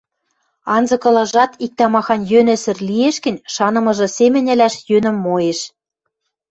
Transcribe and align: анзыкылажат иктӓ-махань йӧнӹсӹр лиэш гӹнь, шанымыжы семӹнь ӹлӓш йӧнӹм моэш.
анзыкылажат 0.75 1.51
иктӓ-махань 1.65 2.25
йӧнӹсӹр 2.31 2.77
лиэш 2.87 3.15
гӹнь, 3.25 3.43
шанымыжы 3.53 4.07
семӹнь 4.17 4.51
ӹлӓш 4.53 4.75
йӧнӹм 4.89 5.15
моэш. 5.25 5.59